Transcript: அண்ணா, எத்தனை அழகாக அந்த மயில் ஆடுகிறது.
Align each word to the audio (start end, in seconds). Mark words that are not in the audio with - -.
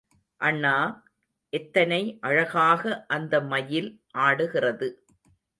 அண்ணா, 0.41 1.03
எத்தனை 1.53 2.17
அழகாக 2.21 3.05
அந்த 3.07 3.41
மயில் 3.41 4.03
ஆடுகிறது. 4.11 4.89